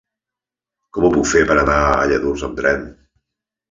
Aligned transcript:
Com 0.97 1.05
ho 1.05 1.13
puc 1.19 1.31
fer 1.33 1.45
per 1.53 1.59
anar 1.59 1.79
a 1.93 2.03
Lladurs 2.11 2.51
amb 2.53 2.61
tren? 2.65 2.93